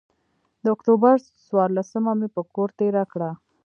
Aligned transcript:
د 0.63 0.65
اکتوبر 0.75 1.15
څورلسمه 1.47 2.11
مې 2.19 2.27
پر 2.33 2.43
کور 2.55 2.69
تېره 2.79 3.03
کړه. 3.11 3.31